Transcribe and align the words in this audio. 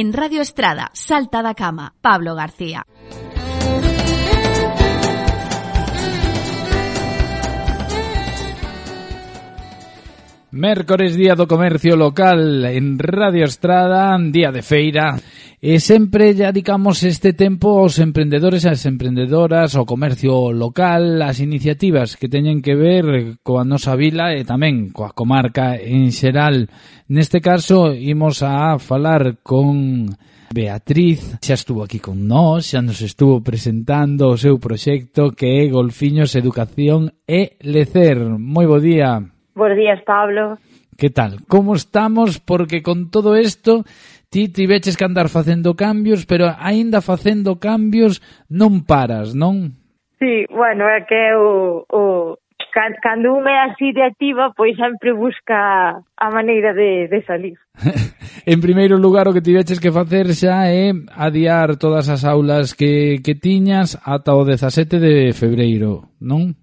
En 0.00 0.12
Radio 0.12 0.42
Estrada, 0.42 0.92
Salta 0.94 1.42
da 1.42 1.54
Cama, 1.54 1.92
Pablo 2.00 2.36
García. 2.36 2.86
Mércores, 10.58 11.14
día 11.14 11.38
do 11.38 11.46
comercio 11.46 11.94
local 11.94 12.66
en 12.66 12.98
Radio 12.98 13.46
Estrada, 13.46 14.18
día 14.18 14.50
de 14.50 14.66
feira. 14.66 15.14
E 15.62 15.78
sempre 15.78 16.34
dedicamos 16.34 17.06
este 17.06 17.30
tempo 17.30 17.78
aos 17.78 18.02
emprendedores 18.02 18.66
e 18.66 18.74
as 18.74 18.82
emprendedoras, 18.82 19.78
ao 19.78 19.86
comercio 19.86 20.50
local, 20.50 21.22
as 21.22 21.38
iniciativas 21.38 22.18
que 22.18 22.26
teñen 22.26 22.58
que 22.58 22.74
ver 22.74 23.38
coa 23.46 23.62
nosa 23.62 23.94
vila 23.94 24.34
e 24.34 24.42
tamén 24.42 24.90
coa 24.90 25.14
comarca 25.14 25.78
en 25.78 26.10
xeral. 26.10 26.66
Neste 27.06 27.38
caso, 27.38 27.94
imos 27.94 28.42
a 28.42 28.82
falar 28.82 29.38
con 29.46 30.10
Beatriz, 30.50 31.38
xa 31.38 31.54
estuvo 31.54 31.86
aquí 31.86 32.02
con 32.02 32.26
nós, 32.26 32.74
xa 32.74 32.82
nos 32.82 32.98
estuvo 32.98 33.46
presentando 33.46 34.26
o 34.26 34.34
seu 34.34 34.58
proxecto 34.58 35.30
que 35.38 35.62
é 35.62 35.70
Golfiños 35.70 36.34
Educación 36.34 37.14
e 37.30 37.54
Lecer. 37.62 38.18
Moi 38.42 38.66
bo 38.66 38.82
día. 38.82 39.37
Buenos 39.58 39.76
días, 39.76 40.00
Pablo. 40.06 40.56
Que 40.96 41.10
tal? 41.10 41.38
Como 41.48 41.74
estamos? 41.74 42.38
Porque 42.38 42.80
con 42.80 43.10
todo 43.10 43.36
isto 43.36 43.82
ti 44.30 44.46
tiveches 44.52 44.96
que 44.96 45.04
andar 45.04 45.28
facendo 45.28 45.74
cambios, 45.74 46.26
pero 46.26 46.54
aínda 46.62 47.02
facendo 47.02 47.58
cambios 47.58 48.22
non 48.46 48.86
paras, 48.86 49.34
non? 49.34 49.74
Sí, 50.22 50.46
bueno, 50.46 50.86
é 50.86 51.02
que 51.10 51.34
o, 51.34 51.82
o 51.90 52.38
cando 53.02 53.34
un 53.34 53.50
é 53.50 53.58
así 53.66 53.90
de 53.90 54.06
activa, 54.06 54.54
pois 54.54 54.78
sempre 54.78 55.10
busca 55.10 55.98
a 55.98 56.28
maneira 56.30 56.70
de, 56.70 57.10
de 57.10 57.18
salir. 57.26 57.58
en 58.46 58.62
primeiro 58.62 58.94
lugar, 58.94 59.26
o 59.26 59.34
que 59.34 59.42
tiveches 59.42 59.82
que 59.82 59.90
facer 59.90 60.30
xa 60.38 60.70
é 60.70 60.94
adiar 61.18 61.74
todas 61.82 62.06
as 62.06 62.22
aulas 62.22 62.78
que, 62.78 63.18
que 63.26 63.34
tiñas 63.34 63.98
ata 64.06 64.38
o 64.38 64.46
17 64.46 65.02
de 65.02 65.34
febreiro, 65.34 66.14
non? 66.22 66.54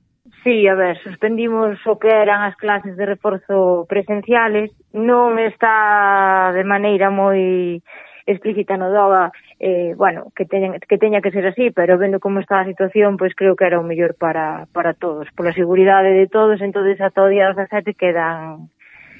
Sí, 0.46 0.68
a 0.68 0.76
ver, 0.76 1.02
suspendimos 1.02 1.82
o 1.90 1.98
que 1.98 2.06
eran 2.06 2.46
as 2.46 2.54
clases 2.54 2.94
de 2.94 3.10
reforzo 3.10 3.90
presenciales. 3.90 4.70
Non 4.94 5.42
está 5.42 6.54
de 6.54 6.62
maneira 6.62 7.10
moi 7.10 7.82
explícita 8.30 8.78
no 8.78 8.94
DOGA 8.94 9.34
eh, 9.58 9.98
bueno, 9.98 10.30
que, 10.38 10.46
teña, 10.46 10.78
que 10.78 11.02
teña 11.02 11.26
que 11.26 11.34
ser 11.34 11.50
así, 11.50 11.74
pero 11.74 11.98
vendo 11.98 12.22
como 12.22 12.46
está 12.46 12.62
a 12.62 12.70
situación, 12.70 13.18
pois 13.18 13.34
creo 13.34 13.58
que 13.58 13.66
era 13.66 13.82
o 13.82 13.88
mellor 13.90 14.14
para, 14.22 14.70
para 14.70 14.94
todos, 14.94 15.26
pola 15.34 15.50
seguridade 15.50 16.14
de 16.14 16.30
todos, 16.30 16.62
entonces 16.62 17.02
ata 17.02 17.26
o 17.26 17.32
día 17.34 17.50
17 17.50 17.98
quedan 17.98 18.70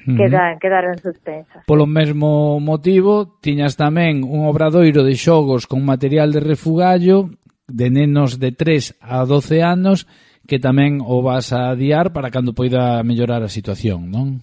quedan, 0.06 0.54
uh 0.54 0.54
-huh. 0.54 0.58
quedaron 0.62 0.94
suspensas. 1.02 1.66
Polo 1.66 1.90
mesmo 1.90 2.62
motivo, 2.62 3.34
tiñas 3.42 3.74
tamén 3.74 4.22
un 4.22 4.46
obradoiro 4.46 5.02
de 5.02 5.18
xogos 5.18 5.66
con 5.66 5.82
material 5.82 6.30
de 6.30 6.38
refugallo 6.38 7.34
de 7.66 7.90
nenos 7.90 8.38
de 8.38 8.54
3 8.54 9.02
a 9.02 9.26
12 9.26 9.66
anos 9.66 10.06
que 10.46 10.62
tamén 10.62 11.02
o 11.02 11.20
vas 11.20 11.52
a 11.52 11.74
adiar 11.74 12.14
para 12.14 12.30
cando 12.30 12.54
poida 12.54 13.02
mellorar 13.02 13.42
a 13.42 13.52
situación, 13.52 14.08
non? 14.10 14.40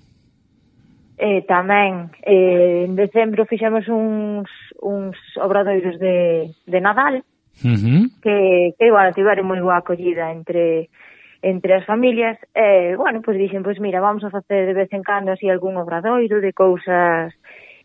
Eh, 1.17 1.41
tamén, 1.47 2.11
eh, 2.19 2.83
en 2.83 2.99
decembro 2.99 3.47
fixemos 3.47 3.87
uns, 3.87 4.51
uns 4.83 5.15
obradoiros 5.39 5.95
de, 5.97 6.51
de 6.67 6.79
Nadal, 6.83 7.23
uh 7.63 7.77
-huh. 7.79 8.03
que, 8.19 8.75
que, 8.75 8.91
bueno, 8.91 9.15
tiveron 9.15 9.47
moi 9.47 9.61
boa 9.63 9.79
acollida 9.79 10.31
entre 10.35 10.91
entre 11.43 11.75
as 11.75 11.85
familias, 11.85 12.39
e, 12.55 12.95
eh, 12.95 12.95
bueno, 12.95 13.19
pois 13.19 13.35
pues, 13.35 13.37
dixen, 13.37 13.63
pois 13.63 13.75
pues, 13.75 13.83
mira, 13.83 13.99
vamos 13.99 14.23
a 14.23 14.31
facer 14.31 14.65
de 14.65 14.73
vez 14.73 14.91
en 14.95 15.03
cando 15.03 15.35
así 15.35 15.49
algún 15.51 15.75
obradoiro 15.75 16.39
de 16.39 16.53
cousas, 16.55 17.35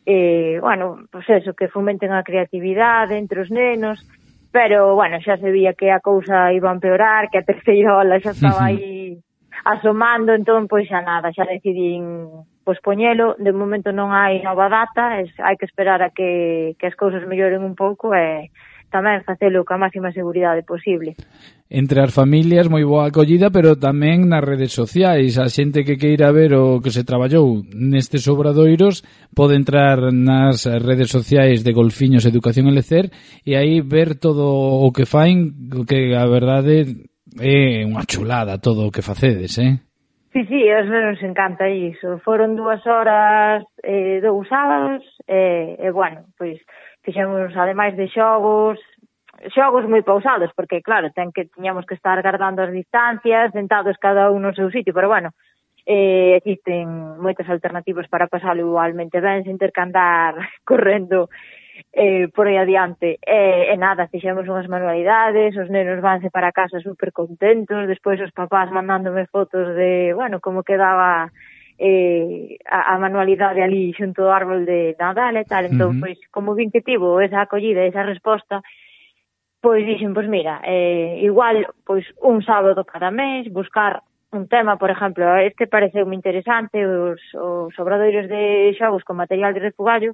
eh, 0.06 0.58
bueno, 0.62 1.06
pois 1.10 1.26
pues 1.26 1.42
eso, 1.42 1.54
que 1.54 1.66
fomenten 1.66 2.12
a 2.14 2.22
creatividade 2.22 3.18
entre 3.18 3.42
os 3.42 3.50
nenos, 3.50 3.98
Pero, 4.50 4.94
bueno, 4.94 5.20
xa 5.20 5.36
se 5.36 5.50
vía 5.50 5.74
que 5.74 5.92
a 5.92 6.00
cousa 6.00 6.52
iba 6.52 6.70
a 6.70 6.76
empeorar, 6.76 7.28
que 7.30 7.38
a 7.38 7.46
terceira 7.46 7.96
ola 7.96 8.20
xa 8.20 8.32
estaba 8.32 8.64
aí 8.72 9.20
asomando, 9.64 10.32
entón, 10.32 10.68
pois 10.68 10.88
xa 10.88 11.04
nada, 11.04 11.32
xa 11.32 11.44
decidín 11.44 12.28
pospoñelo. 12.64 13.36
De 13.36 13.52
momento 13.52 13.92
non 13.92 14.12
hai 14.12 14.40
nova 14.40 14.68
data, 14.68 15.20
es, 15.20 15.28
hai 15.40 15.56
que 15.60 15.68
esperar 15.68 16.00
a 16.00 16.10
que, 16.10 16.76
que 16.80 16.86
as 16.88 16.96
cousas 16.96 17.24
melloren 17.28 17.64
un 17.64 17.76
pouco 17.76 18.16
e... 18.16 18.18
Eh, 18.18 18.42
tamén 18.88 19.24
facelo 19.24 19.64
coa 19.64 19.80
máxima 19.80 20.12
seguridade 20.12 20.64
posible. 20.64 21.14
Entre 21.68 22.00
as 22.00 22.12
familias 22.16 22.72
moi 22.72 22.80
boa 22.88 23.12
acollida, 23.12 23.52
pero 23.52 23.76
tamén 23.76 24.24
nas 24.24 24.40
redes 24.40 24.72
sociais, 24.72 25.36
a 25.36 25.52
xente 25.52 25.84
que 25.84 26.00
queira 26.00 26.32
ver 26.32 26.56
o 26.56 26.80
que 26.80 26.88
se 26.88 27.04
traballou 27.04 27.60
nestes 27.76 28.24
obradoiros 28.26 29.04
pode 29.36 29.54
entrar 29.60 30.08
nas 30.08 30.64
redes 30.64 31.12
sociais 31.12 31.60
de 31.60 31.76
Golfiños 31.76 32.24
Educación 32.24 32.72
e 32.72 32.72
Lecer 32.72 33.12
e 33.44 33.52
aí 33.60 33.84
ver 33.84 34.16
todo 34.16 34.48
o 34.48 34.88
que 34.96 35.04
fain, 35.04 35.52
que 35.84 36.16
a 36.16 36.24
verdade 36.24 37.04
é 37.36 37.84
unha 37.84 38.08
chulada 38.08 38.56
todo 38.56 38.88
o 38.88 38.92
que 38.92 39.04
facedes, 39.04 39.60
eh? 39.60 39.84
Sí, 40.32 40.44
sí, 40.44 40.70
a 40.70 40.82
nos 40.82 41.22
encanta 41.22 41.68
iso. 41.68 42.18
Foron 42.20 42.54
dúas 42.54 42.86
horas, 42.86 43.64
eh, 43.82 44.20
dous 44.22 44.46
sábados, 44.48 45.02
eh, 45.26 45.76
e, 45.78 45.82
eh, 45.82 45.88
eh, 45.88 45.90
bueno, 45.90 46.24
pois, 46.36 46.60
pues, 46.60 46.87
fixemos 47.02 47.54
ademais 47.56 47.96
de 47.96 48.08
xogos, 48.08 48.78
xogos 49.54 49.86
moi 49.86 50.02
pausados, 50.02 50.50
porque 50.56 50.82
claro, 50.82 51.10
ten 51.14 51.30
que 51.30 51.46
tiñamos 51.46 51.86
que 51.86 51.94
estar 51.94 52.18
guardando 52.22 52.62
as 52.62 52.72
distancias, 52.74 53.54
sentados 53.54 53.96
cada 54.02 54.30
un 54.34 54.42
no 54.42 54.52
seu 54.54 54.70
sitio, 54.70 54.92
pero 54.92 55.08
bueno, 55.08 55.30
eh, 55.86 56.36
existen 56.36 57.16
moitas 57.16 57.48
alternativas 57.48 58.10
para 58.12 58.28
pasalo 58.28 58.60
igualmente 58.60 59.24
ben, 59.24 59.40
sen 59.46 59.56
ter 59.56 59.72
que 59.72 59.80
andar 59.80 60.36
correndo 60.68 61.30
eh, 61.92 62.28
por 62.28 62.46
aí 62.46 62.58
adiante. 62.58 63.16
E, 63.24 63.70
eh, 63.70 63.72
e 63.72 63.76
nada, 63.78 64.10
fixemos 64.12 64.44
unhas 64.44 64.68
manualidades, 64.68 65.56
os 65.56 65.70
nenos 65.72 66.02
vanse 66.04 66.28
para 66.28 66.52
casa 66.52 66.82
super 66.84 67.14
contentos, 67.14 67.88
despois 67.88 68.20
os 68.20 68.34
papás 68.36 68.68
mandándome 68.68 69.24
fotos 69.32 69.72
de, 69.72 70.12
bueno, 70.12 70.44
como 70.44 70.66
quedaba 70.66 71.32
eh, 71.78 72.58
a, 72.66 72.94
a 72.94 72.98
manualidade 72.98 73.62
ali 73.62 73.94
xunto 73.94 74.26
ao 74.26 74.34
árbol 74.34 74.66
de 74.66 74.98
Nadal 74.98 75.38
e 75.38 75.44
tal, 75.46 75.64
entón, 75.64 75.90
uh 75.90 75.94
-huh. 75.94 76.02
pois, 76.02 76.18
como 76.34 76.54
vin 76.58 76.70
que 76.70 76.82
tivo 76.82 77.20
esa 77.22 77.46
acollida, 77.46 77.86
esa 77.86 78.02
resposta, 78.02 78.60
pois 79.62 79.86
dixen, 79.86 80.14
pois 80.14 80.28
mira, 80.28 80.60
eh, 80.66 81.22
igual, 81.22 81.66
pois 81.86 82.04
un 82.18 82.42
sábado 82.42 82.84
cada 82.84 83.10
mes, 83.10 83.46
buscar 83.50 84.02
un 84.30 84.46
tema, 84.48 84.76
por 84.76 84.90
exemplo, 84.90 85.24
este 85.38 85.66
pareceu 85.66 86.04
interesante, 86.12 86.84
os, 86.84 87.22
os 87.34 87.72
obradoiros 87.78 88.28
de 88.28 88.74
xogos 88.76 89.04
con 89.04 89.16
material 89.16 89.54
de 89.54 89.60
refugallo, 89.60 90.12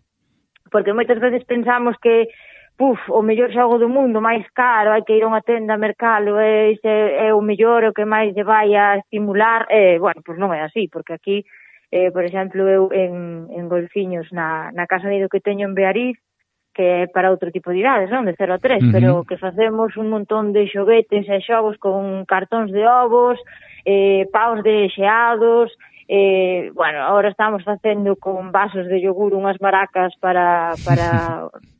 porque 0.70 0.92
moitas 0.92 1.19
veces 1.19 1.42
pensamos 1.44 1.97
que 1.98 2.28
puf, 2.76 2.98
o 3.08 3.22
mellor 3.22 3.52
xogo 3.52 3.78
do 3.78 3.88
mundo, 3.88 4.20
máis 4.20 4.44
caro, 4.54 4.90
hai 4.90 5.02
que 5.02 5.14
ir 5.14 5.22
a 5.22 5.30
unha 5.30 5.46
tenda 5.46 5.74
a 5.74 5.78
mercalo, 5.78 6.38
é, 6.38 6.74
é, 6.74 7.28
é 7.28 7.34
o 7.34 7.40
mellor, 7.40 7.84
o 7.84 7.94
que 7.94 8.04
máis 8.04 8.34
lle 8.34 8.42
vai 8.42 8.74
a 8.74 8.98
estimular, 8.98 9.66
eh, 9.70 9.98
bueno, 9.98 10.22
pois 10.26 10.38
non 10.38 10.50
é 10.50 10.66
así, 10.66 10.90
porque 10.90 11.14
aquí, 11.14 11.46
eh, 11.94 12.10
por 12.10 12.26
exemplo, 12.26 12.66
eu 12.66 12.90
en, 12.90 13.46
en 13.54 13.70
Golfiños, 13.70 14.26
na, 14.34 14.74
na 14.74 14.90
casa 14.90 15.06
nido 15.06 15.30
que 15.30 15.38
teño 15.38 15.70
en 15.70 15.78
Beariz, 15.78 16.18
que 16.74 16.82
é 16.82 17.06
para 17.06 17.30
outro 17.30 17.54
tipo 17.54 17.70
de 17.70 17.78
idades, 17.78 18.10
non? 18.10 18.26
De 18.26 18.34
0 18.34 18.54
a 18.54 18.58
3, 18.58 18.82
uh 18.82 18.91
-huh. 18.91 18.92
pero 18.92 19.10
que 19.22 19.38
facemos 19.38 19.94
un 19.94 20.10
montón 20.10 20.50
de 20.50 20.66
xoguetes 20.66 21.30
e 21.30 21.38
xogos 21.46 21.78
con 21.78 22.26
cartóns 22.26 22.74
de 22.74 22.82
ovos, 22.82 23.38
eh, 23.86 24.26
paus 24.34 24.58
de 24.66 24.91
xeados, 24.91 25.70
eh, 26.08 26.74
bueno, 26.74 26.98
agora 27.06 27.30
estamos 27.30 27.62
facendo 27.62 28.16
con 28.16 28.50
vasos 28.50 28.91
de 28.91 29.00
yogur 29.00 29.32
unhas 29.38 29.62
maracas 29.62 30.12
para, 30.18 30.74
para 30.82 31.46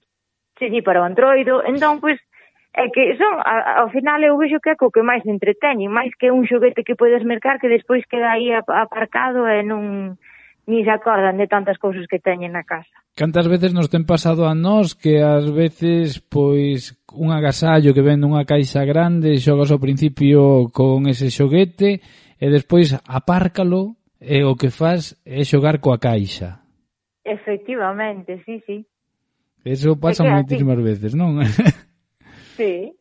se 0.59 0.71
di 0.71 0.83
para 0.83 1.03
o 1.03 1.05
Androido, 1.05 1.63
entón, 1.67 2.01
pois, 2.01 2.19
é 2.75 2.91
que 2.91 3.15
son, 3.17 3.39
a, 3.39 3.87
ao 3.87 3.89
final 3.91 4.19
eu 4.23 4.37
vexo 4.37 4.59
que 4.59 4.71
é 4.71 4.77
co 4.77 4.91
que 4.91 5.03
máis 5.03 5.23
entreteñen, 5.27 5.95
máis 5.95 6.11
que 6.19 6.35
un 6.35 6.43
xoguete 6.47 6.83
que 6.83 6.99
podes 6.99 7.23
mercar 7.23 7.63
que 7.63 7.71
despois 7.71 8.03
queda 8.11 8.35
aí 8.35 8.51
aparcado 8.51 9.47
e 9.47 9.63
non 9.63 10.19
ni 10.67 10.83
se 10.83 10.91
acordan 10.91 11.37
de 11.37 11.47
tantas 11.47 11.79
cousas 11.79 12.07
que 12.11 12.19
teñen 12.19 12.53
na 12.53 12.65
casa. 12.65 12.91
Cantas 13.15 13.47
veces 13.47 13.71
nos 13.71 13.87
ten 13.87 14.03
pasado 14.03 14.43
a 14.49 14.59
nós 14.59 14.99
que 14.99 15.23
ás 15.23 15.47
veces 15.55 16.19
pois 16.19 16.99
un 17.15 17.31
agasallo 17.31 17.95
que 17.95 18.03
ven 18.03 18.19
nunha 18.19 18.43
caixa 18.43 18.83
grande 18.83 19.39
xogas 19.39 19.71
ao 19.71 19.79
principio 19.79 20.67
con 20.75 21.07
ese 21.07 21.31
xoguete 21.31 22.03
e 22.43 22.47
despois 22.51 22.91
apárcalo 23.07 23.95
e 24.19 24.43
o 24.43 24.59
que 24.59 24.75
faz 24.75 25.15
é 25.23 25.47
xogar 25.47 25.79
coa 25.79 26.03
caixa. 26.03 26.59
Efectivamente, 27.23 28.43
sí, 28.43 28.59
sí. 28.67 28.83
Eso 29.65 29.97
pasa 29.97 30.29
moitísimas 30.29 30.79
veces, 30.79 31.17
non? 31.17 31.41
Sí. 32.55 32.95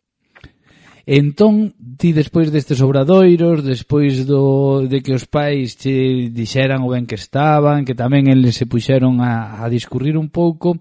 Entón, 1.06 1.76
ti 2.00 2.10
despois 2.10 2.50
destes 2.50 2.82
obradoiros, 2.82 3.62
despois 3.62 4.26
do 4.26 4.88
de 4.88 5.04
que 5.04 5.14
os 5.14 5.28
pais 5.30 5.76
che 5.76 6.32
dixeran 6.32 6.82
o 6.82 6.90
ben 6.90 7.06
que 7.06 7.20
estaban, 7.20 7.84
que 7.84 7.94
tamén 7.94 8.32
eles 8.32 8.56
se 8.56 8.66
puxeron 8.66 9.20
a, 9.20 9.62
a 9.62 9.70
discurrir 9.70 10.16
un 10.18 10.32
pouco, 10.32 10.80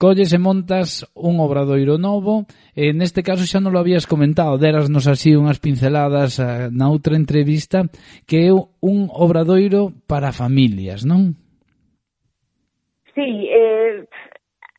colles 0.00 0.32
e 0.32 0.40
montas 0.40 1.04
un 1.12 1.44
obradoiro 1.44 2.00
novo, 2.00 2.48
e 2.72 2.96
neste 2.96 3.20
caso 3.20 3.44
xa 3.44 3.60
non 3.60 3.76
lo 3.76 3.84
habías 3.84 4.08
comentado, 4.08 4.56
derasnos 4.56 5.04
así 5.04 5.36
unhas 5.36 5.60
pinceladas 5.60 6.40
eh, 6.40 6.72
na 6.72 6.88
outra 6.88 7.14
entrevista, 7.14 7.86
que 8.24 8.48
é 8.48 8.50
un 8.80 9.12
obradoiro 9.12 9.92
para 10.08 10.32
familias, 10.32 11.04
non? 11.04 11.36
Sí, 13.12 13.46
eh, 13.46 14.08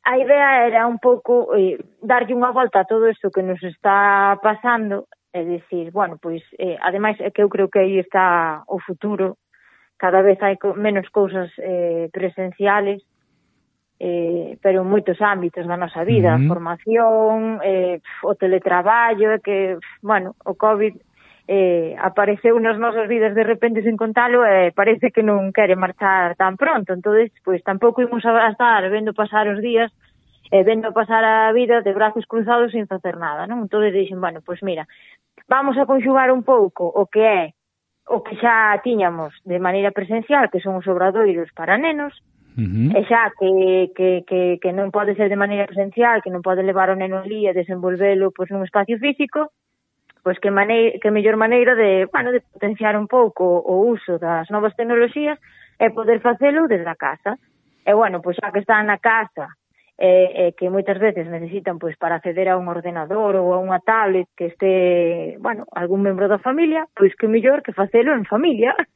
a 0.04 0.18
idea 0.18 0.68
era 0.68 0.88
un 0.88 1.00
pouco 1.00 1.56
eh, 1.56 1.80
darlle 2.04 2.36
unha 2.36 2.52
volta 2.52 2.84
a 2.84 2.90
todo 2.90 3.08
isto 3.08 3.32
que 3.32 3.44
nos 3.44 3.62
está 3.64 4.36
pasando 4.44 5.08
e 5.32 5.42
dicir, 5.48 5.90
bueno, 5.90 6.20
pois, 6.22 6.44
eh, 6.60 6.78
ademais 6.84 7.18
é 7.24 7.32
que 7.32 7.42
eu 7.42 7.50
creo 7.50 7.72
que 7.72 7.80
aí 7.80 7.98
está 7.98 8.62
o 8.68 8.78
futuro, 8.78 9.40
cada 9.98 10.22
vez 10.22 10.38
hai 10.44 10.60
co 10.60 10.76
menos 10.76 11.08
cousas 11.10 11.50
eh, 11.58 12.12
presenciales, 12.12 13.02
eh, 14.04 14.60
pero 14.60 14.84
en 14.84 14.92
moitos 14.92 15.24
ámbitos 15.24 15.64
da 15.64 15.80
nosa 15.80 16.04
vida, 16.04 16.36
uh 16.36 16.40
-huh. 16.40 16.52
formación, 16.52 17.64
eh, 17.64 18.04
o 18.28 18.36
teletraballo, 18.36 19.32
é 19.32 19.40
que, 19.40 19.80
bueno, 20.04 20.36
o 20.44 20.54
COVID 20.60 21.00
eh, 21.48 21.96
apareceu 22.00 22.60
nas 22.60 22.80
nosas 22.80 23.08
vidas 23.08 23.36
de 23.36 23.44
repente 23.44 23.84
sen 23.84 24.00
contalo 24.00 24.48
e 24.48 24.68
eh, 24.68 24.72
parece 24.72 25.12
que 25.12 25.24
non 25.24 25.52
quere 25.52 25.76
marchar 25.76 26.40
tan 26.40 26.56
pronto 26.56 26.96
entonces 26.96 27.36
pois 27.44 27.60
tampouco 27.68 28.00
imos 28.00 28.24
a 28.24 28.48
estar 28.48 28.80
vendo 28.88 29.12
pasar 29.12 29.52
os 29.52 29.60
días 29.60 29.92
e 30.48 30.60
eh, 30.60 30.64
vendo 30.64 30.96
pasar 30.96 31.24
a 31.28 31.52
vida 31.52 31.84
de 31.84 31.92
brazos 31.92 32.24
cruzados 32.32 32.72
sin 32.72 32.88
facer 32.88 33.20
nada 33.20 33.44
non 33.44 33.68
entonces 33.68 33.92
dixen, 33.92 34.24
bueno, 34.24 34.40
pois 34.40 34.64
mira 34.64 34.88
vamos 35.52 35.76
a 35.76 35.84
conxugar 35.84 36.32
un 36.32 36.48
pouco 36.48 36.88
o 36.88 37.12
que 37.12 37.24
é 37.28 37.44
o 38.08 38.24
que 38.24 38.40
xa 38.40 38.80
tiñamos 38.80 39.36
de 39.44 39.60
maneira 39.60 39.92
presencial 39.92 40.48
que 40.48 40.64
son 40.64 40.80
os 40.80 40.88
obradoiros 40.88 41.52
para 41.52 41.76
nenos 41.76 42.16
Uh 42.54 42.62
-huh. 42.62 42.90
E 42.94 43.02
xa 43.10 43.34
que, 43.34 43.90
que, 43.98 44.10
que, 44.30 44.42
que 44.62 44.72
non 44.78 44.94
pode 44.94 45.18
ser 45.18 45.26
de 45.26 45.34
maneira 45.34 45.66
presencial, 45.66 46.22
que 46.22 46.30
non 46.30 46.46
pode 46.46 46.62
levar 46.62 46.94
o 46.94 47.00
neno 47.02 47.18
ali 47.18 47.50
e 47.50 47.58
desenvolvelo 47.58 48.30
pois, 48.30 48.54
nun 48.54 48.62
espacio 48.62 49.02
físico, 49.02 49.50
pois 50.24 50.40
que, 50.40 50.50
maneira, 50.50 50.98
que 51.00 51.12
mellor 51.12 51.36
maneira 51.36 51.76
de, 51.76 52.08
bueno, 52.08 52.32
de 52.32 52.40
potenciar 52.40 52.96
un 52.96 53.08
pouco 53.08 53.44
o 53.44 53.92
uso 53.92 54.18
das 54.18 54.48
novas 54.50 54.74
tecnoloxías 54.80 55.38
é 55.78 55.92
poder 55.92 56.24
facelo 56.24 56.66
desde 56.72 56.88
a 56.88 56.96
casa. 56.96 57.36
E 57.84 57.92
bueno, 57.92 58.24
pois 58.24 58.40
xa 58.40 58.56
que 58.56 58.64
están 58.64 58.88
na 58.88 58.98
casa 59.04 59.52
e, 60.00 60.48
e 60.48 60.56
que 60.56 60.72
moitas 60.72 60.98
veces 60.98 61.28
necesitan 61.28 61.78
pois 61.78 62.00
para 62.00 62.18
acceder 62.18 62.50
a 62.50 62.58
un 62.58 62.72
ordenador 62.72 63.36
ou 63.36 63.52
a 63.54 63.60
unha 63.60 63.84
tablet 63.84 64.32
que 64.34 64.50
este, 64.50 65.36
bueno, 65.44 65.68
algún 65.76 66.02
membro 66.02 66.32
da 66.32 66.40
familia, 66.40 66.88
pois 66.96 67.14
que 67.20 67.28
mellor 67.28 67.62
que 67.62 67.76
facelo 67.76 68.16
en 68.16 68.24
familia. 68.26 68.74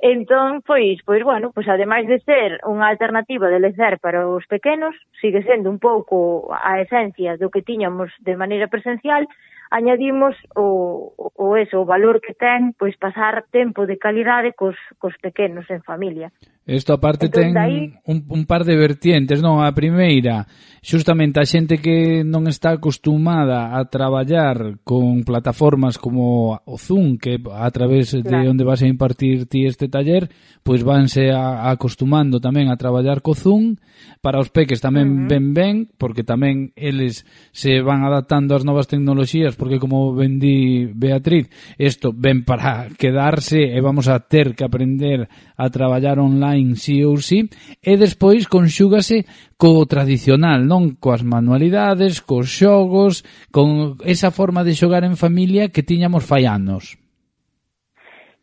Entón, 0.00 0.62
pois, 0.64 1.02
pois 1.04 1.22
bueno, 1.22 1.52
pois 1.52 1.68
ademais 1.68 2.06
de 2.08 2.18
ser 2.24 2.62
unha 2.64 2.88
alternativa 2.88 3.50
de 3.50 3.60
lecer 3.60 4.00
para 4.00 4.24
os 4.24 4.46
pequenos, 4.48 4.96
sigue 5.20 5.44
sendo 5.44 5.68
un 5.68 5.78
pouco 5.82 6.48
a 6.50 6.80
esencia 6.80 7.36
do 7.36 7.52
que 7.52 7.66
tiñamos 7.66 8.08
de 8.22 8.34
maneira 8.38 8.70
presencial, 8.70 9.28
añadimos 9.74 10.36
o, 10.54 11.12
o 11.18 11.56
eso, 11.56 11.82
o 11.82 11.84
valor 11.84 12.22
que 12.22 12.30
ten, 12.30 12.78
pois 12.78 12.94
pasar 12.94 13.50
tempo 13.50 13.90
de 13.90 13.98
calidade 13.98 14.54
cos, 14.54 14.78
cos 15.02 15.18
pequenos 15.18 15.66
en 15.66 15.82
familia. 15.82 16.30
Isto 16.64 16.94
aparte 16.94 17.26
entón, 17.26 17.42
ten 17.42 17.52
daí... 17.52 17.92
un, 18.06 18.24
un 18.30 18.46
par 18.46 18.64
de 18.64 18.72
vertientes, 18.72 19.42
non? 19.44 19.60
A 19.60 19.74
primeira, 19.76 20.48
xustamente 20.80 21.36
a 21.36 21.44
xente 21.44 21.76
que 21.82 22.24
non 22.24 22.48
está 22.48 22.72
acostumada 22.72 23.76
a 23.76 23.84
traballar 23.90 24.80
con 24.80 25.28
plataformas 25.28 26.00
como 26.00 26.56
o 26.64 26.80
Zoom, 26.80 27.20
que 27.20 27.36
a 27.36 27.68
través 27.68 28.16
claro. 28.16 28.46
de 28.46 28.48
onde 28.48 28.64
vas 28.64 28.80
a 28.80 28.88
impartir 28.88 29.44
ti 29.44 29.68
este 29.68 29.92
taller, 29.92 30.32
pois 30.64 30.80
vanse 30.80 31.34
a, 31.34 31.68
a 31.68 31.76
acostumando 31.76 32.40
tamén 32.40 32.72
a 32.72 32.80
traballar 32.80 33.20
co 33.20 33.36
Zoom, 33.36 33.76
para 34.24 34.40
os 34.40 34.48
peques 34.48 34.80
tamén 34.80 35.04
uh 35.04 35.14
-huh. 35.20 35.28
ben 35.28 35.44
ben, 35.52 35.74
porque 36.00 36.24
tamén 36.24 36.72
eles 36.80 37.28
se 37.52 37.84
van 37.84 38.08
adaptando 38.08 38.56
ás 38.56 38.64
novas 38.64 38.88
tecnoloxías, 38.88 39.52
porque 39.64 39.80
como 39.80 40.12
ben 40.12 40.36
di 40.36 40.92
Beatriz, 40.92 41.48
isto 41.80 42.12
ven 42.12 42.44
para 42.44 42.92
quedarse 43.00 43.72
e 43.72 43.80
vamos 43.80 44.12
a 44.12 44.20
ter 44.20 44.52
que 44.52 44.60
aprender 44.60 45.24
a 45.56 45.72
traballar 45.72 46.20
online 46.20 46.76
sí 46.76 47.00
ou 47.00 47.16
sí, 47.16 47.48
e 47.80 47.96
despois 47.96 48.44
conxúgase 48.44 49.24
co 49.56 49.88
tradicional, 49.88 50.68
non? 50.68 51.00
Coas 51.00 51.24
manualidades, 51.24 52.20
cos 52.20 52.52
xogos, 52.52 53.24
con 53.48 53.96
esa 54.04 54.28
forma 54.28 54.68
de 54.68 54.76
xogar 54.76 55.00
en 55.00 55.16
familia 55.16 55.72
que 55.72 55.80
tiñamos 55.80 56.28
fai 56.28 56.44
anos. 56.44 57.00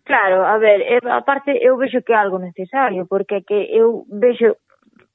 Claro, 0.01 0.41
a 0.41 0.57
ver, 0.57 0.81
aparte 1.05 1.53
eu 1.61 1.77
vexo 1.77 2.01
que 2.01 2.17
é 2.17 2.17
algo 2.17 2.41
necesario, 2.41 3.05
porque 3.05 3.45
que 3.45 3.69
eu 3.69 4.09
vexo 4.09 4.57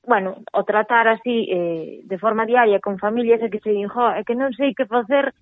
bueno, 0.06 0.38
o 0.54 0.62
tratar 0.62 1.08
así 1.08 1.50
eh, 1.50 2.00
de 2.06 2.18
forma 2.18 2.46
diaria 2.46 2.78
con 2.78 2.94
familias 2.94 3.42
é 3.42 3.50
que 3.50 3.58
se 3.58 3.74
din, 3.74 3.90
jo, 3.90 4.06
é 4.14 4.22
que 4.22 4.38
non 4.38 4.54
sei 4.54 4.70
que 4.70 4.86
facer 4.86 5.34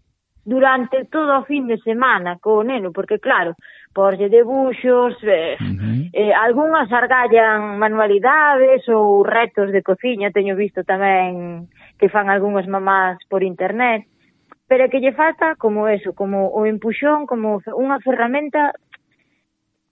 durante 0.44 1.05
todo 1.06 1.41
o 1.41 1.44
fin 1.44 1.67
de 1.67 1.79
semana 1.81 2.38
co 2.38 2.62
neno, 2.62 2.93
porque 2.93 3.19
claro, 3.19 3.56
porlle 3.94 4.29
debuxos, 4.29 5.17
eh, 5.25 5.56
uh 5.56 5.64
-huh. 5.64 6.11
eh, 6.12 6.32
algunhas 6.35 6.93
argallan 6.93 7.79
manualidades 7.79 8.85
ou 8.88 9.25
retos 9.25 9.73
de 9.73 9.82
cociña, 9.82 10.31
teño 10.31 10.55
visto 10.56 10.85
tamén 10.85 11.69
que 11.99 12.12
fan 12.12 12.29
algunhas 12.29 12.69
mamás 12.69 13.17
por 13.31 13.41
internet, 13.43 14.05
pero 14.69 14.91
que 14.91 15.00
lle 15.00 15.17
falta 15.17 15.56
como 15.56 15.88
eso, 15.88 16.12
como 16.12 16.52
o 16.52 16.67
empuxón, 16.67 17.25
como 17.25 17.64
unha 17.73 17.99
ferramenta 18.05 18.76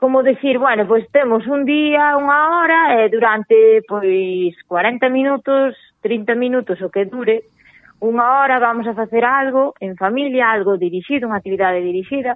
como 0.03 0.25
decir, 0.25 0.59
bueno, 0.59 0.83
pois 0.89 1.07
pues 1.07 1.13
temos 1.13 1.47
un 1.47 1.63
día, 1.65 2.19
unha 2.19 2.59
hora, 2.59 2.81
e 2.99 3.07
eh, 3.07 3.09
durante 3.09 3.87
pois 3.87 4.51
40 4.67 5.09
minutos, 5.09 5.79
30 6.03 6.35
minutos 6.35 6.83
o 6.83 6.91
que 6.91 7.07
dure, 7.07 7.47
unha 8.03 8.27
hora 8.43 8.59
vamos 8.59 8.87
a 8.91 8.99
facer 8.99 9.23
algo 9.23 9.79
en 9.79 9.95
familia, 9.95 10.51
algo 10.51 10.75
dirixido, 10.75 11.31
unha 11.31 11.39
actividade 11.39 11.79
dirixida, 11.79 12.35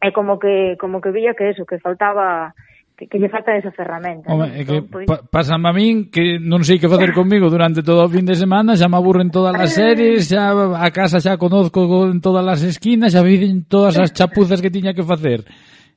e 0.00 0.08
como 0.16 0.40
que 0.40 0.80
como 0.80 1.04
que 1.04 1.12
veía 1.12 1.36
que 1.36 1.52
eso, 1.52 1.68
que 1.68 1.76
faltaba 1.76 2.56
que, 2.96 3.06
que 3.06 3.20
lle 3.20 3.28
falta 3.28 3.52
esa 3.52 3.70
ferramenta. 3.70 4.32
Home, 4.32 4.48
é 4.56 4.64
que 4.64 4.80
pues... 4.80 5.04
pa 5.04 5.20
pasan 5.28 5.62
a 5.68 5.72
min 5.76 6.08
que 6.08 6.40
non 6.40 6.64
sei 6.64 6.80
que 6.80 6.88
facer 6.88 7.12
comigo 7.20 7.52
durante 7.52 7.84
todo 7.84 8.08
o 8.08 8.10
fin 8.10 8.24
de 8.24 8.34
semana, 8.34 8.80
xa 8.80 8.88
me 8.88 8.96
aburren 8.96 9.28
todas 9.28 9.52
as 9.60 9.76
series, 9.76 10.32
xa 10.32 10.56
a 10.56 10.88
casa 10.88 11.20
xa 11.20 11.36
conozco 11.36 11.84
en 12.08 12.24
todas 12.24 12.48
as 12.48 12.64
esquinas, 12.64 13.12
xa 13.12 13.20
viven 13.20 13.68
todas 13.68 14.00
as 14.00 14.10
chapuzas 14.16 14.64
que 14.64 14.72
tiña 14.72 14.96
que 14.96 15.04
facer. 15.04 15.44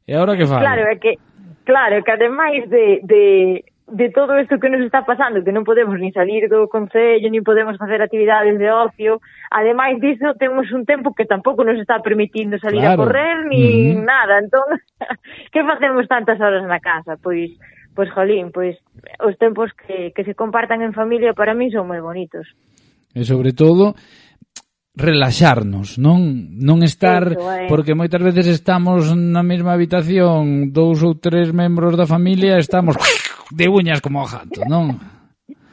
E 0.04 0.12
agora 0.12 0.36
que 0.36 0.44
falo? 0.44 0.68
Claro, 0.68 0.84
é 0.92 1.00
que 1.00 1.16
Claro, 1.64 2.04
que 2.04 2.12
ademais 2.12 2.70
de, 2.70 3.02
de 3.04 3.64
de 3.92 4.10
todo 4.10 4.40
isto 4.40 4.60
que 4.60 4.70
nos 4.70 4.82
está 4.82 5.04
pasando, 5.04 5.44
que 5.44 5.52
non 5.52 5.68
podemos 5.68 6.00
ni 6.00 6.16
salir 6.16 6.48
do 6.48 6.72
Concello, 6.72 7.28
ni 7.28 7.44
podemos 7.44 7.76
facer 7.76 8.00
actividades 8.00 8.56
de 8.56 8.72
ocio, 8.72 9.20
ademais 9.52 10.00
disso 10.00 10.32
temos 10.40 10.72
un 10.72 10.88
tempo 10.88 11.12
que 11.12 11.28
tampouco 11.28 11.68
nos 11.68 11.76
está 11.76 12.00
permitindo 12.00 12.56
salir 12.58 12.82
claro. 12.82 13.04
a 13.04 13.06
correr, 13.06 13.38
ni 13.52 13.60
mm 13.60 14.00
-hmm. 14.00 14.06
nada, 14.08 14.40
entón, 14.40 14.68
que 15.54 15.62
facemos 15.68 16.08
tantas 16.08 16.40
horas 16.40 16.64
na 16.64 16.80
casa? 16.80 17.20
Pois, 17.20 17.52
pois 17.96 18.10
jolín, 18.16 18.56
pois 18.56 18.80
os 19.20 19.36
tempos 19.38 19.70
que, 19.76 20.16
que 20.16 20.24
se 20.24 20.34
compartan 20.34 20.82
en 20.82 20.96
familia 20.96 21.36
para 21.36 21.54
mí 21.54 21.68
son 21.72 21.92
moi 21.92 22.00
bonitos. 22.00 22.48
E 23.12 23.28
sobre 23.28 23.52
todo, 23.52 23.92
relaxarnos, 24.95 25.95
non 26.00 26.52
non 26.60 26.83
estar 26.83 27.31
Eso, 27.31 27.48
eh. 27.48 27.68
porque 27.71 27.95
moitas 27.95 28.19
veces 28.19 28.48
estamos 28.48 29.16
na 29.16 29.40
mesma 29.40 29.71
habitación 29.71 30.71
dous 30.76 31.00
ou 31.00 31.16
tres 31.16 31.56
membros 31.56 31.95
da 31.95 32.04
familia, 32.04 32.60
estamos 32.60 33.00
de 33.52 33.68
uñas 33.68 34.02
como 34.02 34.24
o 34.24 34.26
jato, 34.26 34.64
non? 34.68 34.98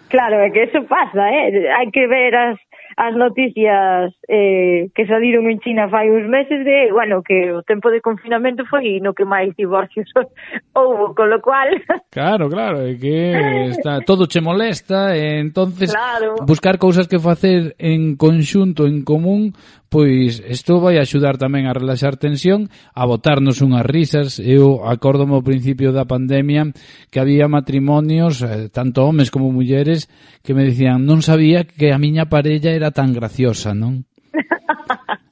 Claro, 0.08 0.40
é 0.40 0.50
que 0.50 0.64
eso 0.64 0.82
pasa, 0.88 1.28
eh? 1.30 1.68
hai 1.68 1.90
que 1.92 2.06
ver 2.08 2.34
as, 2.34 2.56
as 2.96 3.14
noticias 3.14 4.12
eh, 4.26 4.88
que 4.94 5.06
saliron 5.06 5.46
en 5.50 5.60
China 5.60 5.88
fai 5.88 6.10
uns 6.10 6.26
meses 6.26 6.64
de, 6.64 6.90
bueno, 6.90 7.22
que 7.22 7.52
o 7.52 7.62
tempo 7.62 7.90
de 7.90 8.00
confinamento 8.00 8.64
foi 8.66 8.98
no 9.04 9.12
que 9.12 9.28
máis 9.28 9.52
divorcios 9.54 10.08
houve, 10.74 11.14
con 11.14 11.28
lo 11.30 11.40
cual... 11.40 11.68
Claro, 12.10 12.48
claro, 12.48 12.82
é 12.82 12.96
que 12.96 13.68
está, 13.68 14.00
todo 14.00 14.26
che 14.26 14.40
molesta, 14.40 15.14
e 15.14 15.38
entonces 15.38 15.92
claro. 15.92 16.34
buscar 16.42 16.78
cousas 16.78 17.06
que 17.06 17.20
facer 17.20 17.76
en 17.78 18.16
conxunto, 18.16 18.88
en 18.88 19.04
común, 19.04 19.52
pois 19.88 20.40
isto 20.44 20.80
vai 20.80 21.00
axudar 21.00 21.40
tamén 21.40 21.64
a 21.64 21.76
relaxar 21.76 22.20
tensión, 22.20 22.68
a 22.92 23.02
botarnos 23.08 23.64
unhas 23.64 23.84
risas. 23.88 24.36
Eu 24.36 24.84
acórdome 24.84 25.34
ao 25.34 25.44
principio 25.44 25.90
da 25.96 26.04
pandemia 26.04 26.70
que 27.08 27.20
había 27.20 27.48
matrimonios, 27.48 28.44
eh, 28.44 28.68
tanto 28.68 29.08
homes 29.08 29.32
como 29.32 29.48
mulleres, 29.52 30.06
que 30.44 30.52
me 30.52 30.68
dicían 30.68 31.08
non 31.08 31.24
sabía 31.24 31.64
que 31.64 31.90
a 31.90 31.98
miña 31.98 32.28
parella 32.28 32.72
era 32.76 32.92
tan 32.92 33.16
graciosa, 33.16 33.72
non? 33.72 34.04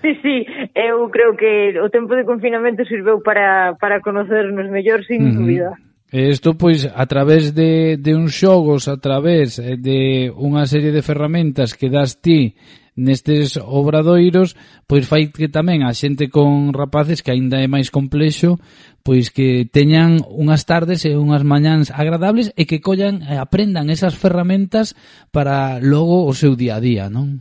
Sí, 0.00 0.16
sí, 0.22 0.46
eu 0.74 1.08
creo 1.12 1.36
que 1.36 1.76
o 1.78 1.92
tempo 1.92 2.16
de 2.16 2.24
confinamento 2.24 2.84
sirveu 2.88 3.20
para, 3.20 3.76
para 3.76 4.00
conocernos 4.00 4.68
mellor, 4.72 5.04
sin 5.04 5.20
uh 5.20 5.28
-huh. 5.28 5.36
dúbida. 5.36 5.70
Isto, 6.10 6.56
pois, 6.56 6.88
a 6.88 7.06
través 7.06 7.54
de, 7.54 7.96
de 7.96 8.16
uns 8.16 8.34
xogos, 8.34 8.88
a 8.88 8.96
través 8.96 9.60
eh, 9.60 9.76
de 9.78 10.32
unha 10.34 10.66
serie 10.66 10.90
de 10.90 11.06
ferramentas 11.06 11.76
que 11.76 11.86
das 11.86 12.18
ti 12.18 12.56
nestes 13.00 13.56
obradoiros, 13.56 14.52
pois 14.84 15.08
fai 15.08 15.32
que 15.32 15.48
tamén 15.48 15.80
a 15.80 15.96
xente 15.96 16.28
con 16.28 16.76
rapaces 16.76 17.24
que 17.24 17.32
aínda 17.32 17.56
é 17.64 17.66
máis 17.66 17.88
complexo, 17.88 18.60
pois 19.00 19.32
que 19.32 19.64
teñan 19.64 20.20
unhas 20.28 20.68
tardes 20.68 21.08
e 21.08 21.16
unhas 21.16 21.42
mañáns 21.42 21.88
agradables 21.88 22.52
e 22.60 22.68
que 22.68 22.84
collan 22.84 23.24
e 23.24 23.40
aprendan 23.40 23.88
esas 23.88 24.12
ferramentas 24.12 24.92
para 25.32 25.80
logo 25.80 26.28
o 26.28 26.32
seu 26.36 26.52
día 26.54 26.76
a 26.76 26.84
día, 26.84 27.08
non? 27.08 27.40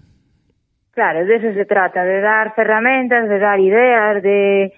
Claro, 0.95 1.23
deso 1.27 1.51
se 1.55 1.67
trata, 1.67 2.03
de 2.03 2.19
dar 2.19 2.55
ferramentas, 2.55 3.27
de 3.27 3.39
dar 3.39 3.59
ideas, 3.59 4.23
de 4.23 4.73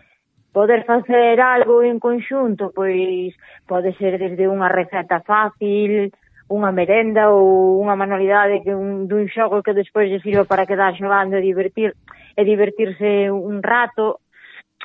poder 0.52 0.84
facer 0.84 1.40
algo 1.40 1.82
en 1.84 2.00
conxunto, 2.00 2.72
pois 2.76 3.34
pode 3.66 3.94
ser 3.98 4.20
desde 4.20 4.46
unha 4.50 4.68
receta 4.68 5.24
fácil, 5.24 6.12
unha 6.52 6.76
merenda 6.76 7.32
ou 7.32 7.80
unha 7.80 7.96
manualidade 7.96 8.60
que 8.60 8.76
un, 8.76 9.08
dun 9.08 9.32
xogo 9.32 9.64
que 9.64 9.72
despois 9.72 10.12
lle 10.12 10.20
sirva 10.20 10.44
para 10.44 10.68
quedar 10.68 10.92
xogando 11.00 11.40
e 11.40 11.42
divertir 11.42 11.96
e 12.36 12.42
divertirse 12.44 13.32
un 13.32 13.64
rato. 13.64 14.20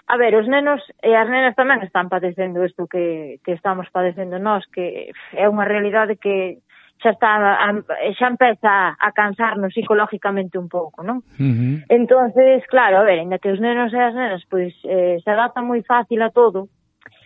A 0.06 0.14
ver, 0.14 0.38
os 0.38 0.46
nenos 0.46 0.78
e 1.02 1.10
as 1.18 1.26
nenas 1.26 1.58
tamén 1.58 1.82
están 1.82 2.06
padecendo 2.06 2.62
isto 2.62 2.86
que, 2.86 3.42
que 3.42 3.58
estamos 3.58 3.90
padecendo 3.90 4.38
nós, 4.38 4.62
que 4.70 5.10
é 5.34 5.50
unha 5.50 5.66
realidade 5.66 6.14
que 6.14 6.62
xa 7.02 7.10
está 7.10 7.34
a, 7.36 7.68
xa 8.14 8.26
empeza 8.30 8.94
a 8.94 9.08
cansarnos 9.10 9.74
psicológicamente 9.74 10.56
un 10.56 10.70
pouco, 10.70 11.02
non? 11.02 11.26
Uh 11.36 11.52
-huh. 11.52 11.76
Entonces, 11.90 12.62
claro, 12.70 13.02
a 13.02 13.04
ver, 13.04 13.18
ainda 13.18 13.42
que 13.42 13.50
os 13.50 13.58
nenos 13.58 13.90
e 13.90 13.98
as 13.98 14.14
nenas 14.14 14.46
pois 14.46 14.72
eh, 14.86 15.18
se 15.18 15.30
adaptan 15.34 15.66
moi 15.66 15.82
fácil 15.82 16.22
a 16.22 16.30
todo, 16.30 16.70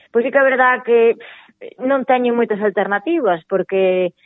pois 0.08 0.24
é 0.24 0.32
que 0.32 0.40
é 0.40 0.48
verdad 0.48 0.80
que 0.80 1.20
non 1.84 2.08
teñen 2.08 2.32
moitas 2.32 2.60
alternativas 2.64 3.44
porque 3.44 4.16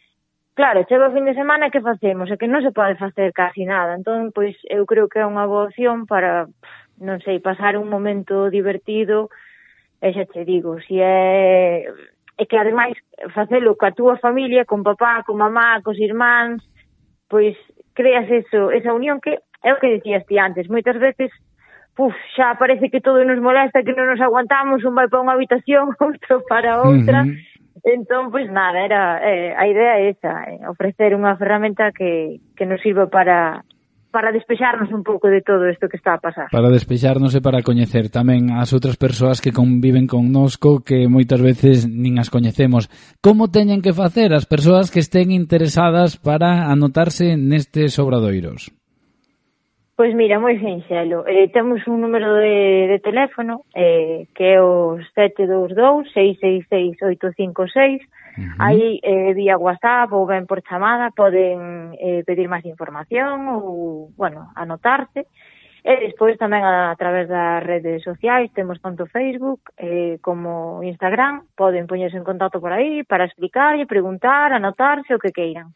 Claro, 0.55 0.87
chega 0.89 1.09
o 1.09 1.13
fin 1.13 1.27
de 1.27 1.35
semana 1.35 1.67
e 1.67 1.75
que 1.75 1.83
facemos? 1.83 2.31
É 2.31 2.39
que 2.39 2.47
non 2.47 2.63
se 2.63 2.71
pode 2.71 2.95
facer 2.95 3.35
casi 3.35 3.67
nada. 3.67 3.99
Entón, 3.99 4.31
pois, 4.31 4.55
eu 4.71 4.87
creo 4.87 5.11
que 5.11 5.19
é 5.19 5.27
unha 5.27 5.51
boa 5.51 5.67
opción 5.67 6.07
para, 6.07 6.47
non 7.03 7.19
sei, 7.27 7.43
pasar 7.43 7.75
un 7.75 7.91
momento 7.91 8.47
divertido 8.55 9.35
e 9.99 10.15
xa 10.15 10.23
te 10.31 10.47
digo, 10.47 10.79
si 10.87 11.03
é... 11.03 11.91
E 12.39 12.47
que, 12.47 12.59
ademais, 12.59 12.95
facelo 13.35 13.75
coa 13.75 13.95
túa 13.95 14.15
familia, 14.19 14.67
con 14.67 14.87
papá, 14.87 15.27
con 15.27 15.39
mamá, 15.39 15.83
cos 15.83 15.99
irmáns, 15.99 16.63
pois, 17.27 17.59
creas 17.95 18.31
eso, 18.31 18.71
esa 18.71 18.95
unión 18.95 19.19
que 19.19 19.43
é 19.59 19.71
o 19.75 19.79
que 19.83 19.91
dicías 19.91 20.23
ti 20.27 20.39
antes. 20.39 20.71
Moitas 20.71 20.99
veces 21.03 21.35
puf, 21.95 22.15
xa 22.35 22.55
parece 22.59 22.91
que 22.91 23.01
todo 23.01 23.25
nos 23.25 23.39
molesta, 23.39 23.83
que 23.83 23.95
non 23.95 24.11
nos 24.11 24.23
aguantamos, 24.23 24.83
un 24.83 24.95
vai 24.95 25.07
para 25.07 25.23
unha 25.23 25.35
habitación, 25.35 25.95
outro 26.03 26.43
para 26.47 26.83
outra, 26.83 27.23
uh 27.23 27.31
-huh. 27.31 27.54
Entón, 27.85 28.33
pois 28.33 28.49
nada, 28.49 28.81
era 28.81 29.21
eh, 29.21 29.53
a 29.53 29.69
idea 29.69 30.01
é 30.01 30.17
esa, 30.17 30.33
eh, 30.49 30.65
ofrecer 30.65 31.13
unha 31.13 31.37
ferramenta 31.37 31.93
que, 31.93 32.41
que 32.57 32.65
nos 32.65 32.81
sirva 32.81 33.13
para 33.13 33.61
para 34.15 34.31
despexarnos 34.31 34.93
un 34.93 35.03
pouco 35.03 35.27
de 35.27 35.43
todo 35.43 35.69
isto 35.69 35.89
que 35.89 35.97
está 35.97 36.15
a 36.15 36.19
pasar. 36.23 36.47
Para 36.55 36.71
despexarnos 36.71 37.35
e 37.35 37.43
para 37.43 37.67
coñecer 37.67 38.15
tamén 38.15 38.55
as 38.55 38.71
outras 38.71 38.95
persoas 38.95 39.43
que 39.43 39.51
conviven 39.51 40.07
connosco 40.07 40.87
que 40.87 41.11
moitas 41.11 41.43
veces 41.43 41.85
nin 41.91 42.23
as 42.23 42.31
coñecemos. 42.31 42.87
Como 43.19 43.51
teñen 43.51 43.83
que 43.83 43.91
facer 43.91 44.31
as 44.31 44.47
persoas 44.47 44.95
que 44.95 45.03
estén 45.03 45.35
interesadas 45.35 46.15
para 46.15 46.71
anotarse 46.71 47.35
nestes 47.35 47.99
obradoiros? 47.99 48.71
Pois 49.97 50.13
mira, 50.13 50.41
moi 50.43 50.59
sinxelo. 50.59 51.23
Eh, 51.23 51.47
temos 51.55 51.87
un 51.87 52.03
número 52.03 52.35
de, 52.35 52.91
de 52.91 52.99
teléfono 52.99 53.63
eh, 53.79 54.27
que 54.35 54.59
é 54.59 54.61
o 54.61 54.99
722-666-856. 55.15 57.15
Uh 57.15 58.43
-huh. 58.43 58.59
Aí 58.59 58.99
eh, 59.07 59.31
vía 59.39 59.55
WhatsApp 59.55 60.11
ou 60.11 60.27
ben 60.27 60.51
por 60.51 60.67
chamada 60.67 61.15
poden 61.15 61.95
eh, 61.95 62.27
pedir 62.27 62.51
máis 62.51 62.67
información 62.67 63.47
ou, 63.55 64.11
bueno, 64.19 64.51
anotarse. 64.59 65.31
E 65.85 65.93
despois 66.01 66.41
tamén 66.43 66.67
a, 66.67 66.91
a 66.91 66.97
través 66.99 67.31
das 67.31 67.63
redes 67.63 68.03
sociais, 68.03 68.51
temos 68.51 68.81
tanto 68.81 69.05
Facebook 69.07 69.61
eh, 69.79 70.19
como 70.25 70.83
Instagram, 70.83 71.47
poden 71.55 71.87
poñerse 71.87 72.19
en 72.19 72.27
contacto 72.27 72.59
por 72.59 72.75
aí 72.75 73.07
para 73.07 73.29
explicarlle, 73.29 73.87
preguntar, 73.87 74.51
anotarse 74.51 75.15
o 75.15 75.23
que 75.23 75.31
queiran. 75.31 75.71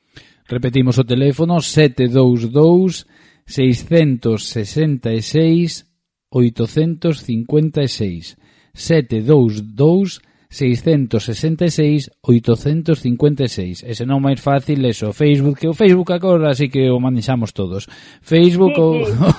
Repetimos 0.48 0.96
o 0.96 1.04
teléfono 1.04 1.60
722 1.60 3.04
666 3.48 5.88
856 6.30 8.36
722 8.74 10.20
666 10.50 12.10
856 12.22 13.84
Ese 13.84 14.06
non 14.08 14.24
máis 14.24 14.40
fácil 14.40 14.80
é 14.84 14.92
o 15.04 15.12
Facebook 15.12 15.60
Que 15.60 15.68
o 15.68 15.76
Facebook 15.76 16.08
agora 16.12 16.50
así 16.52 16.68
que 16.72 16.88
o 16.88 16.96
manexamos 17.00 17.52
todos. 17.52 17.84
Facebook 18.24 18.76
sí, 18.76 18.80
sí. 18.80 18.88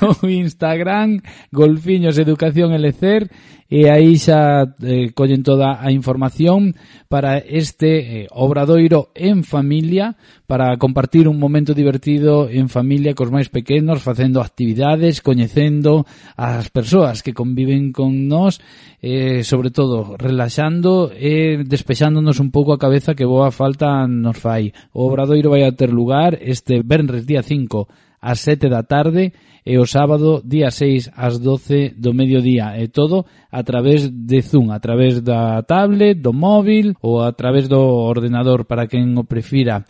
ou 0.06 0.30
Instagram 0.46 1.22
Golfiños 1.50 2.22
Educación 2.22 2.78
Elecer 2.78 3.26
e 3.70 3.86
aí 3.86 4.18
xa 4.18 4.66
eh, 4.82 5.14
collen 5.14 5.46
toda 5.46 5.78
a 5.78 5.94
información 5.94 6.74
para 7.06 7.38
este 7.38 8.26
eh, 8.26 8.28
obradoiro 8.34 9.14
en 9.14 9.46
familia, 9.46 10.18
para 10.50 10.74
compartir 10.82 11.30
un 11.30 11.38
momento 11.38 11.78
divertido 11.78 12.50
en 12.50 12.66
familia 12.66 13.14
cos 13.14 13.30
máis 13.30 13.54
pequenos, 13.54 14.02
facendo 14.02 14.42
actividades, 14.42 15.22
coñecendo 15.22 16.10
as 16.34 16.74
persoas 16.74 17.22
que 17.22 17.38
conviven 17.38 17.94
con 17.94 18.26
nós, 18.26 18.58
eh, 19.06 19.46
sobre 19.46 19.70
todo 19.70 20.18
relaxando 20.18 21.14
e 21.14 21.62
despexándonos 21.62 22.42
un 22.42 22.50
pouco 22.50 22.74
a 22.74 22.82
cabeza 22.82 23.14
que 23.14 23.30
boa 23.30 23.54
falta 23.54 24.10
nos 24.10 24.42
fai. 24.42 24.74
O 24.98 25.06
obradoiro 25.06 25.54
vai 25.54 25.62
a 25.62 25.78
ter 25.78 25.94
lugar 25.94 26.42
este 26.42 26.82
Benres 26.82 27.30
día 27.30 27.46
5 27.46 28.09
ás 28.22 28.40
7 28.44 28.70
da 28.70 28.84
tarde 28.84 29.34
e 29.66 29.78
o 29.78 29.86
sábado 29.86 30.42
día 30.44 30.72
6 30.72 31.12
ás 31.16 31.40
12 31.40 31.94
do 31.96 32.12
mediodía 32.16 32.76
e 32.80 32.88
todo 32.88 33.26
a 33.52 33.62
través 33.64 34.08
de 34.10 34.42
Zoom, 34.42 34.72
a 34.72 34.80
través 34.80 35.22
da 35.22 35.62
tablet, 35.64 36.18
do 36.18 36.34
móvil 36.34 36.96
ou 37.02 37.22
a 37.22 37.32
través 37.34 37.68
do 37.68 37.80
ordenador 37.80 38.66
para 38.66 38.88
quen 38.88 39.14
o 39.20 39.24
prefira. 39.24 39.86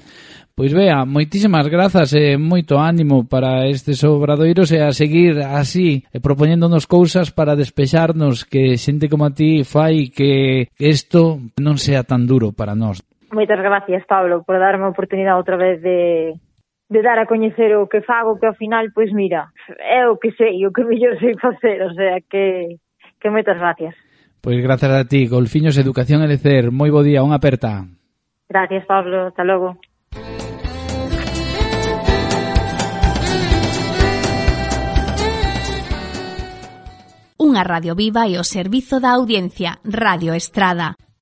Pois 0.60 0.76
vea, 0.76 1.06
moitísimas 1.08 1.72
grazas 1.72 2.12
e 2.12 2.36
moito 2.36 2.76
ánimo 2.76 3.24
para 3.24 3.72
estes 3.72 4.04
obradoiros 4.04 4.76
e 4.76 4.84
a 4.84 4.92
seguir 4.92 5.40
así 5.40 6.04
e 6.12 6.20
propoñéndonos 6.20 6.84
cousas 6.84 7.32
para 7.32 7.56
despexarnos 7.56 8.44
que 8.44 8.76
xente 8.76 9.08
como 9.08 9.24
a 9.24 9.32
ti 9.32 9.64
fai 9.64 10.12
que 10.12 10.68
isto 10.76 11.40
non 11.56 11.80
sea 11.80 12.04
tan 12.04 12.28
duro 12.28 12.52
para 12.52 12.76
nós. 12.76 13.00
Moitas 13.32 13.64
gracias, 13.64 14.04
Pablo, 14.04 14.44
por 14.44 14.60
darme 14.60 14.84
a 14.84 14.92
oportunidade 14.92 15.40
outra 15.40 15.56
vez 15.56 15.80
de 15.80 16.36
de 16.90 17.02
dar 17.02 17.20
a 17.20 17.30
coñecer 17.30 17.78
o 17.78 17.88
que 17.88 18.02
fago, 18.02 18.40
que 18.40 18.50
ao 18.50 18.58
final, 18.58 18.90
pois 18.94 19.14
mira, 19.14 19.54
é 19.78 20.10
o 20.10 20.18
que 20.18 20.34
sei, 20.34 20.66
o 20.66 20.74
que 20.74 20.84
mellor 20.84 21.18
sei 21.22 21.38
facer, 21.38 21.86
o 21.86 21.94
sea, 21.94 22.18
que, 22.26 22.82
que 23.22 23.30
moitas 23.30 23.62
gracias. 23.62 23.94
Pois 24.42 24.58
grazas 24.58 24.90
a 24.90 25.06
ti, 25.06 25.30
Golfiños 25.30 25.78
Educación 25.78 26.26
Elecer, 26.26 26.74
moi 26.74 26.90
bo 26.90 27.06
día, 27.06 27.22
unha 27.22 27.38
aperta. 27.38 27.86
Gracias, 28.50 28.90
Pablo, 28.90 29.30
hasta 29.30 29.46
logo. 29.46 29.78
Unha 37.40 37.64
radio 37.64 37.94
viva 37.94 38.26
e 38.26 38.42
o 38.42 38.44
servizo 38.44 38.98
da 38.98 39.14
audiencia, 39.14 39.78
Radio 39.86 40.34
Estrada. 40.34 40.98